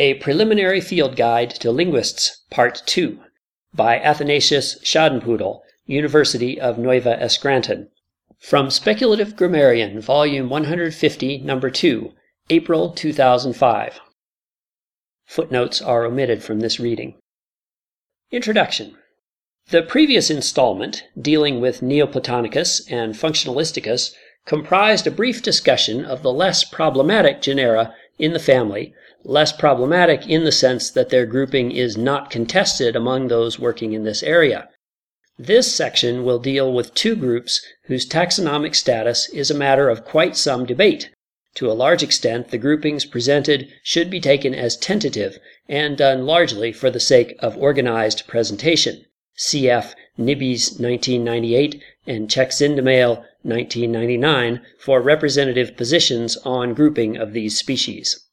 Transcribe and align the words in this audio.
A 0.00 0.14
Preliminary 0.14 0.80
Field 0.80 1.16
Guide 1.16 1.50
to 1.56 1.72
Linguists, 1.72 2.42
Part 2.50 2.82
2, 2.86 3.18
by 3.74 3.98
Athanasius 3.98 4.78
Schadenpudel, 4.84 5.60
University 5.86 6.60
of 6.60 6.76
Neuva 6.76 7.20
Escranton. 7.20 7.88
From 8.38 8.70
Speculative 8.70 9.34
Grammarian, 9.34 10.00
Volume 10.00 10.48
150, 10.48 11.38
No. 11.38 11.58
2, 11.58 12.12
April 12.48 12.90
2005. 12.90 13.98
Footnotes 15.26 15.82
are 15.82 16.04
omitted 16.04 16.44
from 16.44 16.60
this 16.60 16.78
reading. 16.78 17.16
Introduction. 18.30 18.96
The 19.70 19.82
previous 19.82 20.30
installment, 20.30 21.02
dealing 21.20 21.60
with 21.60 21.80
Neoplatonicus 21.80 22.82
and 22.88 23.14
Functionalisticus, 23.14 24.12
comprised 24.46 25.08
a 25.08 25.10
brief 25.10 25.42
discussion 25.42 26.04
of 26.04 26.22
the 26.22 26.32
less 26.32 26.62
problematic 26.62 27.42
genera 27.42 27.92
in 28.16 28.32
the 28.32 28.38
family, 28.38 28.94
less 29.28 29.52
problematic 29.52 30.26
in 30.26 30.44
the 30.44 30.50
sense 30.50 30.90
that 30.90 31.10
their 31.10 31.26
grouping 31.26 31.70
is 31.70 31.98
not 31.98 32.30
contested 32.30 32.96
among 32.96 33.28
those 33.28 33.58
working 33.58 33.92
in 33.92 34.02
this 34.02 34.22
area. 34.22 34.66
This 35.38 35.70
section 35.72 36.24
will 36.24 36.38
deal 36.38 36.72
with 36.72 36.94
two 36.94 37.14
groups 37.14 37.60
whose 37.84 38.08
taxonomic 38.08 38.74
status 38.74 39.28
is 39.28 39.50
a 39.50 39.54
matter 39.54 39.90
of 39.90 40.06
quite 40.06 40.34
some 40.34 40.64
debate. 40.64 41.10
To 41.56 41.70
a 41.70 41.74
large 41.74 42.02
extent, 42.02 42.48
the 42.48 42.56
groupings 42.56 43.04
presented 43.04 43.68
should 43.82 44.08
be 44.08 44.18
taken 44.18 44.54
as 44.54 44.78
tentative 44.78 45.38
and 45.68 45.98
done 45.98 46.24
largely 46.24 46.72
for 46.72 46.90
the 46.90 46.98
sake 46.98 47.36
of 47.40 47.56
organized 47.58 48.26
presentation. 48.26 49.04
Cf. 49.38 49.94
Nibby's 50.16 50.80
1998 50.80 51.82
and 52.06 52.30
Csaksindemail 52.30 53.24
1999 53.42 54.62
for 54.78 55.02
representative 55.02 55.76
positions 55.76 56.38
on 56.38 56.72
grouping 56.72 57.18
of 57.18 57.34
these 57.34 57.58
species. 57.58 58.24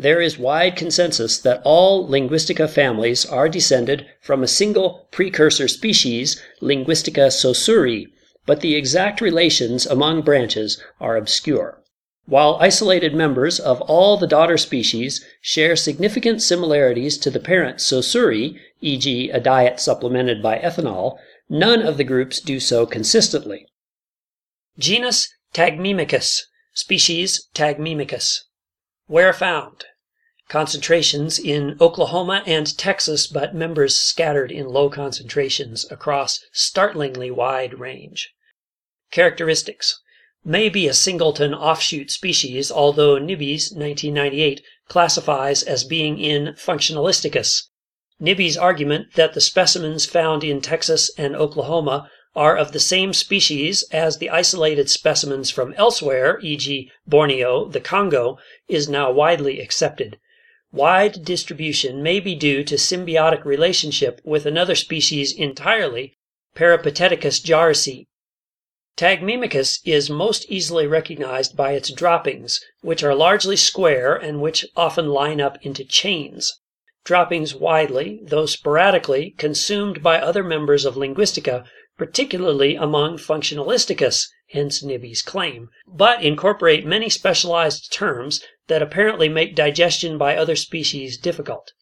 There 0.00 0.22
is 0.22 0.38
wide 0.38 0.76
consensus 0.76 1.36
that 1.40 1.60
all 1.62 2.08
Linguistica 2.08 2.70
families 2.70 3.26
are 3.26 3.50
descended 3.50 4.06
from 4.22 4.42
a 4.42 4.48
single 4.48 5.06
precursor 5.10 5.68
species, 5.68 6.40
Linguistica 6.62 7.30
saussuri, 7.30 8.06
but 8.46 8.62
the 8.62 8.76
exact 8.76 9.20
relations 9.20 9.84
among 9.84 10.22
branches 10.22 10.82
are 11.02 11.18
obscure. 11.18 11.82
While 12.24 12.56
isolated 12.62 13.14
members 13.14 13.60
of 13.60 13.82
all 13.82 14.16
the 14.16 14.26
daughter 14.26 14.56
species 14.56 15.22
share 15.42 15.76
significant 15.76 16.40
similarities 16.40 17.18
to 17.18 17.30
the 17.30 17.38
parent 17.38 17.76
Saussuri, 17.76 18.58
e.g., 18.80 19.28
a 19.28 19.38
diet 19.38 19.80
supplemented 19.80 20.42
by 20.42 20.60
ethanol, 20.60 21.18
none 21.50 21.82
of 21.82 21.98
the 21.98 22.04
groups 22.04 22.40
do 22.40 22.58
so 22.58 22.86
consistently. 22.86 23.66
Genus 24.78 25.28
Tagmemicus, 25.52 26.44
species 26.72 27.48
Tagmemicus. 27.54 28.44
Where 29.06 29.34
found? 29.34 29.84
Concentrations 30.50 31.38
in 31.38 31.76
Oklahoma 31.80 32.42
and 32.44 32.76
Texas, 32.76 33.28
but 33.28 33.54
members 33.54 33.94
scattered 33.94 34.50
in 34.50 34.66
low 34.66 34.90
concentrations 34.90 35.86
across 35.92 36.40
startlingly 36.50 37.30
wide 37.30 37.78
range. 37.78 38.30
Characteristics 39.12 40.00
may 40.44 40.68
be 40.68 40.88
a 40.88 40.92
singleton 40.92 41.54
offshoot 41.54 42.10
species, 42.10 42.68
although 42.68 43.16
Nibby's 43.16 43.70
1998 43.70 44.60
classifies 44.88 45.62
as 45.62 45.84
being 45.84 46.18
in 46.18 46.54
Functionalisticus. 46.54 47.68
Nibby's 48.18 48.56
argument 48.56 49.14
that 49.14 49.34
the 49.34 49.40
specimens 49.40 50.04
found 50.04 50.42
in 50.42 50.60
Texas 50.60 51.12
and 51.16 51.36
Oklahoma 51.36 52.10
are 52.34 52.56
of 52.56 52.72
the 52.72 52.80
same 52.80 53.12
species 53.12 53.84
as 53.92 54.18
the 54.18 54.30
isolated 54.30 54.90
specimens 54.90 55.48
from 55.48 55.74
elsewhere, 55.74 56.40
e.g., 56.42 56.90
Borneo, 57.06 57.68
the 57.68 57.80
Congo, 57.80 58.36
is 58.66 58.88
now 58.88 59.12
widely 59.12 59.60
accepted. 59.60 60.18
Wide 60.72 61.24
distribution 61.24 62.02
may 62.02 62.20
be 62.20 62.34
due 62.34 62.62
to 62.64 62.76
symbiotic 62.76 63.44
relationship 63.44 64.20
with 64.24 64.46
another 64.46 64.74
species 64.74 65.32
entirely, 65.32 66.16
Peripateticus 66.54 67.40
jarisi. 67.40 68.06
Tagmemicus 68.96 69.80
is 69.84 70.08
most 70.10 70.44
easily 70.48 70.86
recognized 70.86 71.56
by 71.56 71.72
its 71.72 71.90
droppings, 71.90 72.60
which 72.82 73.02
are 73.02 73.14
largely 73.14 73.56
square 73.56 74.14
and 74.14 74.40
which 74.40 74.64
often 74.76 75.08
line 75.08 75.40
up 75.40 75.58
into 75.62 75.84
chains. 75.84 76.60
Droppings 77.04 77.54
widely, 77.54 78.20
though 78.22 78.46
sporadically, 78.46 79.34
consumed 79.38 80.02
by 80.02 80.20
other 80.20 80.44
members 80.44 80.84
of 80.84 80.96
Linguistica 80.96 81.64
particularly 82.00 82.76
among 82.76 83.18
Functionalisticus, 83.18 84.26
hence 84.50 84.82
Nibby's 84.82 85.22
claim, 85.22 85.68
but 85.86 86.22
incorporate 86.22 86.84
many 86.84 87.08
specialized 87.08 87.92
terms 87.92 88.42
that 88.66 88.82
apparently 88.82 89.28
make 89.28 89.54
digestion 89.54 90.18
by 90.18 90.36
other 90.36 90.56
species 90.56 91.16
difficult. 91.16 91.72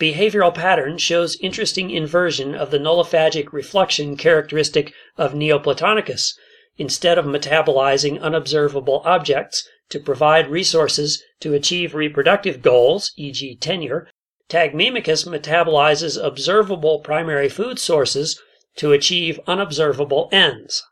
Behavioral 0.00 0.54
pattern 0.54 0.98
shows 0.98 1.36
interesting 1.40 1.90
inversion 1.90 2.54
of 2.54 2.70
the 2.70 2.78
nullophagic 2.78 3.46
refluxion 3.46 4.18
characteristic 4.18 4.92
of 5.16 5.34
Neoplatonicus. 5.34 6.32
Instead 6.78 7.18
of 7.18 7.24
metabolizing 7.24 8.20
unobservable 8.20 9.02
objects 9.04 9.68
to 9.90 10.00
provide 10.00 10.48
resources 10.48 11.22
to 11.40 11.54
achieve 11.54 11.94
reproductive 11.94 12.62
goals, 12.62 13.12
e.g., 13.16 13.56
tenure, 13.56 14.08
Tagmemicus 14.48 15.26
metabolizes 15.26 16.22
observable 16.22 17.00
primary 17.00 17.48
food 17.48 17.78
sources 17.78 18.40
to 18.76 18.92
achieve 18.92 19.38
unobservable 19.46 20.28
ends. 20.32 20.82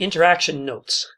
Interaction 0.00 0.64
notes. 0.64 1.08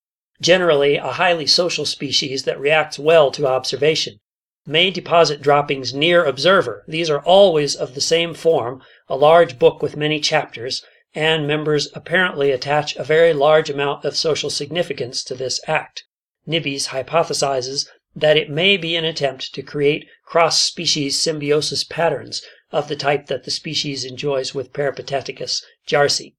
Generally, 0.40 0.96
a 0.96 1.12
highly 1.12 1.46
social 1.46 1.84
species 1.84 2.44
that 2.44 2.58
reacts 2.58 2.98
well 2.98 3.30
to 3.30 3.46
observation 3.46 4.20
may 4.64 4.90
deposit 4.90 5.42
droppings 5.42 5.92
near 5.92 6.24
observer. 6.24 6.82
These 6.88 7.10
are 7.10 7.20
always 7.20 7.76
of 7.76 7.94
the 7.94 8.00
same 8.00 8.32
form, 8.32 8.82
a 9.06 9.16
large 9.16 9.58
book 9.58 9.82
with 9.82 9.98
many 9.98 10.18
chapters, 10.18 10.82
and 11.14 11.46
members 11.46 11.88
apparently 11.92 12.50
attach 12.50 12.96
a 12.96 13.04
very 13.04 13.34
large 13.34 13.68
amount 13.68 14.06
of 14.06 14.16
social 14.16 14.48
significance 14.48 15.22
to 15.24 15.34
this 15.34 15.60
act. 15.66 16.04
Nibby's 16.46 16.86
hypothesizes 16.86 17.86
that 18.16 18.38
it 18.38 18.48
may 18.48 18.78
be 18.78 18.96
an 18.96 19.04
attempt 19.04 19.52
to 19.54 19.62
create 19.62 20.08
cross 20.24 20.62
species 20.62 21.18
symbiosis 21.18 21.84
patterns 21.84 22.40
of 22.72 22.88
the 22.88 22.96
type 22.96 23.26
that 23.26 23.44
the 23.44 23.50
species 23.50 24.06
enjoys 24.06 24.54
with 24.54 24.72
Peripateticus 24.72 25.62
jarsi. 25.86 26.34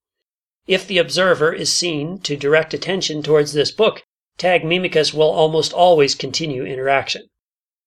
If 0.68 0.86
the 0.88 1.00
observer 1.00 1.52
is 1.52 1.74
seen 1.74 2.20
to 2.20 2.38
direct 2.38 2.74
attention 2.74 3.24
towards 3.24 3.54
this 3.54 3.72
book, 3.72 4.04
Tagmemicus 4.38 5.14
will 5.14 5.32
almost 5.32 5.74
always 5.74 6.14
continue 6.16 6.64
interaction. 6.64 7.30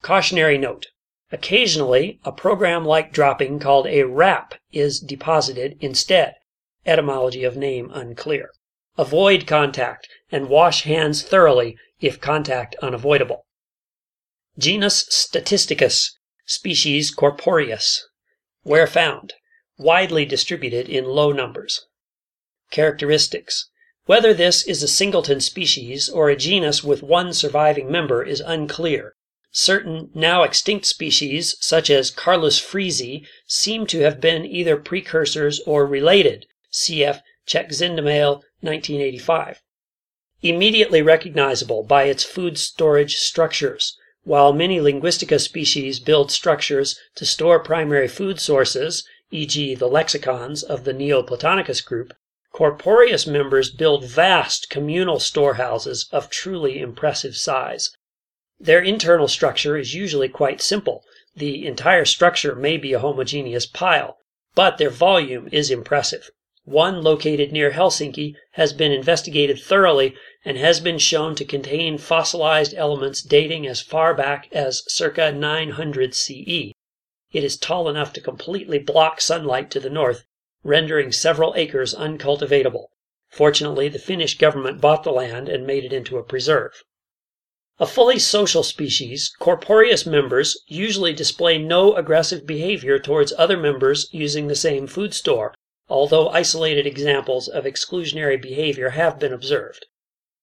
Cautionary 0.02 0.58
note. 0.58 0.86
Occasionally, 1.30 2.20
a 2.24 2.32
program-like 2.32 3.12
dropping 3.12 3.58
called 3.58 3.86
a 3.86 4.02
wrap 4.02 4.54
is 4.72 5.00
deposited 5.00 5.76
instead. 5.80 6.34
Etymology 6.84 7.44
of 7.44 7.56
name 7.56 7.90
unclear. 7.92 8.50
Avoid 8.98 9.46
contact 9.46 10.08
and 10.30 10.48
wash 10.48 10.82
hands 10.82 11.22
thoroughly 11.22 11.76
if 12.00 12.20
contact 12.20 12.76
unavoidable. 12.82 13.46
Genus 14.58 15.04
Statisticus, 15.10 16.10
species 16.44 17.10
Corporeus. 17.10 18.06
Where 18.62 18.86
found? 18.86 19.34
Widely 19.78 20.24
distributed 20.24 20.88
in 20.88 21.04
low 21.04 21.32
numbers. 21.32 21.86
Characteristics. 22.70 23.68
Whether 24.06 24.34
this 24.34 24.62
is 24.66 24.82
a 24.82 24.88
singleton 24.88 25.40
species 25.40 26.08
or 26.08 26.28
a 26.28 26.36
genus 26.36 26.84
with 26.84 27.02
one 27.02 27.32
surviving 27.32 27.90
member 27.90 28.22
is 28.22 28.40
unclear. 28.40 29.14
Certain 29.50 30.10
now 30.14 30.42
extinct 30.42 30.84
species, 30.84 31.56
such 31.60 31.88
as 31.88 32.10
Carolus 32.10 32.58
friesi, 32.58 33.26
seem 33.46 33.86
to 33.86 34.00
have 34.00 34.20
been 34.20 34.44
either 34.44 34.76
precursors 34.76 35.60
or 35.60 35.86
related. 35.86 36.46
Cf. 36.72 37.20
Csaksindemail, 37.46 38.42
1985. 38.62 39.62
Immediately 40.42 41.02
recognizable 41.02 41.82
by 41.82 42.04
its 42.04 42.24
food 42.24 42.58
storage 42.58 43.16
structures. 43.16 43.96
While 44.24 44.52
many 44.52 44.80
Linguistica 44.80 45.38
species 45.40 46.00
build 46.00 46.32
structures 46.32 46.98
to 47.14 47.24
store 47.24 47.60
primary 47.60 48.08
food 48.08 48.40
sources, 48.40 49.06
e.g., 49.30 49.74
the 49.74 49.86
lexicons 49.86 50.62
of 50.62 50.84
the 50.84 50.92
Neoplatonicus 50.92 51.84
group, 51.84 52.12
Corporeus 52.54 53.26
members 53.26 53.68
build 53.68 54.04
vast 54.04 54.70
communal 54.70 55.18
storehouses 55.18 56.08
of 56.12 56.30
truly 56.30 56.78
impressive 56.78 57.36
size. 57.36 57.90
Their 58.60 58.80
internal 58.80 59.26
structure 59.26 59.76
is 59.76 59.96
usually 59.96 60.28
quite 60.28 60.62
simple. 60.62 61.02
The 61.34 61.66
entire 61.66 62.04
structure 62.04 62.54
may 62.54 62.76
be 62.76 62.92
a 62.92 63.00
homogeneous 63.00 63.66
pile, 63.66 64.18
but 64.54 64.78
their 64.78 64.88
volume 64.88 65.48
is 65.50 65.68
impressive. 65.68 66.30
One 66.62 67.02
located 67.02 67.50
near 67.50 67.72
Helsinki 67.72 68.36
has 68.52 68.72
been 68.72 68.92
investigated 68.92 69.60
thoroughly 69.60 70.14
and 70.44 70.56
has 70.56 70.78
been 70.78 70.98
shown 70.98 71.34
to 71.34 71.44
contain 71.44 71.98
fossilized 71.98 72.72
elements 72.76 73.20
dating 73.20 73.66
as 73.66 73.82
far 73.82 74.14
back 74.14 74.46
as 74.52 74.84
circa 74.86 75.32
900 75.32 76.14
CE. 76.14 76.70
It 77.32 77.42
is 77.42 77.56
tall 77.56 77.88
enough 77.88 78.12
to 78.12 78.20
completely 78.20 78.78
block 78.78 79.20
sunlight 79.20 79.72
to 79.72 79.80
the 79.80 79.90
north, 79.90 80.24
rendering 80.64 81.12
several 81.12 81.54
acres 81.56 81.94
uncultivatable. 81.94 82.86
Fortunately, 83.28 83.88
the 83.88 83.98
Finnish 83.98 84.38
government 84.38 84.80
bought 84.80 85.04
the 85.04 85.12
land 85.12 85.48
and 85.48 85.66
made 85.66 85.84
it 85.84 85.92
into 85.92 86.16
a 86.16 86.24
preserve. 86.24 86.82
A 87.78 87.86
fully 87.86 88.18
social 88.18 88.62
species, 88.62 89.32
Corporeus 89.38 90.06
members 90.06 90.56
usually 90.66 91.12
display 91.12 91.58
no 91.58 91.94
aggressive 91.94 92.46
behavior 92.46 92.98
towards 92.98 93.32
other 93.36 93.56
members 93.56 94.08
using 94.12 94.46
the 94.46 94.54
same 94.54 94.86
food 94.86 95.12
store, 95.12 95.52
although 95.88 96.28
isolated 96.28 96.86
examples 96.86 97.48
of 97.48 97.64
exclusionary 97.64 98.40
behavior 98.40 98.90
have 98.90 99.18
been 99.18 99.32
observed. 99.32 99.86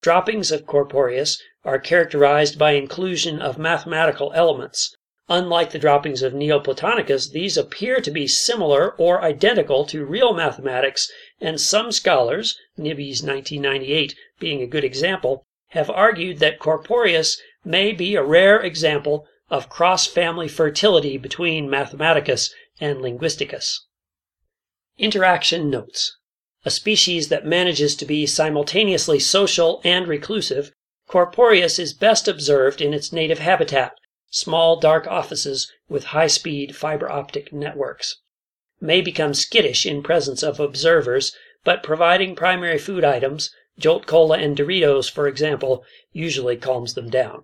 Droppings 0.02 0.52
of 0.52 0.66
Corporeus 0.66 1.42
are 1.64 1.80
characterized 1.80 2.60
by 2.60 2.72
inclusion 2.72 3.42
of 3.42 3.58
mathematical 3.58 4.32
elements. 4.34 4.96
Unlike 5.34 5.72
the 5.72 5.80
droppings 5.80 6.24
of 6.24 6.34
Neoplatonicus, 6.34 7.32
these 7.32 7.56
appear 7.56 8.02
to 8.02 8.12
be 8.12 8.28
similar 8.28 8.92
or 8.98 9.24
identical 9.24 9.86
to 9.86 10.04
real 10.04 10.34
mathematics, 10.34 11.10
and 11.40 11.58
some 11.58 11.94
scholars, 11.94 12.58
Nibby's 12.76 13.24
1998 13.24 14.14
being 14.42 14.62
a 14.62 14.68
good 14.68 14.84
example, 14.84 15.46
have 15.70 15.90
argued 15.90 16.40
that 16.40 16.60
Corporeus 16.60 17.40
may 17.64 17.94
be 17.94 18.16
a 18.16 18.22
rare 18.22 18.60
example 18.60 19.26
of 19.50 19.70
cross-family 19.70 20.50
fertility 20.50 21.18
between 21.18 21.70
Mathematicus 21.70 22.52
and 22.82 23.02
Linguisticus. 23.02 23.86
Interaction 24.98 25.70
notes. 25.70 26.18
A 26.66 26.70
species 26.70 27.30
that 27.30 27.46
manages 27.46 27.96
to 27.96 28.06
be 28.06 28.26
simultaneously 28.26 29.18
social 29.18 29.80
and 29.86 30.10
reclusive, 30.10 30.74
Corporeus 31.08 31.80
is 31.80 31.94
best 31.94 32.28
observed 32.28 32.82
in 32.82 32.94
its 32.94 33.14
native 33.14 33.40
habitat, 33.40 33.94
small 34.32 34.80
dark 34.80 35.06
offices 35.06 35.72
with 35.88 36.06
high-speed 36.06 36.76
fiber 36.76 37.12
optic 37.12 37.54
networks. 37.54 38.22
May 38.80 39.02
become 39.02 39.36
skittish 39.36 39.86
in 39.86 40.02
presence 40.02 40.42
of 40.42 40.60
observers, 40.60 41.36
but 41.64 41.84
providing 41.84 42.36
primary 42.36 42.80
food 42.80 43.04
items, 43.04 43.54
Jolt 43.78 44.08
Cola 44.08 44.40
and 44.40 44.58
Doritos, 44.58 45.12
for 45.12 45.28
example, 45.28 45.84
usually 46.12 46.58
calms 46.58 46.96
them 46.96 47.10
down. 47.10 47.44